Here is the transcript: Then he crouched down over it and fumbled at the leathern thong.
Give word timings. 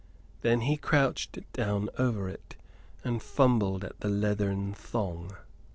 Then 0.41 0.61
he 0.61 0.77
crouched 0.77 1.37
down 1.53 1.91
over 1.99 2.27
it 2.27 2.55
and 3.03 3.21
fumbled 3.21 3.83
at 3.83 3.99
the 3.99 4.09
leathern 4.09 4.73
thong. 4.73 5.35